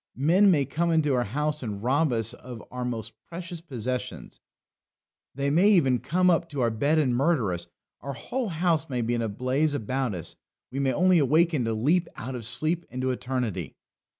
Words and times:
Men 0.17 0.49
may 0.49 0.65
come 0.65 0.89
into 0.89 1.13
our 1.13 1.25
house 1.25 1.61
and 1.61 1.83
rob 1.83 2.11
us 2.11 2.33
of 2.33 2.63
our 2.71 2.83
most 2.83 3.13
precious 3.29 3.61
possessions; 3.61 4.39
they 5.35 5.51
may 5.51 5.69
even 5.69 5.99
come 5.99 6.27
up 6.27 6.49
to 6.49 6.61
our 6.61 6.71
bed 6.71 6.97
and 6.97 7.15
murder 7.15 7.51
us; 7.53 7.67
our 7.99 8.13
whole 8.13 8.49
house 8.49 8.89
may 8.89 9.03
be 9.03 9.13
in 9.13 9.21
a 9.21 9.29
blaze 9.29 9.75
about 9.75 10.15
us; 10.15 10.35
we 10.71 10.79
may 10.79 10.91
only 10.91 11.19
awaken 11.19 11.65
to 11.65 11.75
leap 11.75 12.07
out 12.15 12.33
of 12.33 12.45
sleep 12.47 12.83
into 12.89 13.11
eternity. 13.11 13.75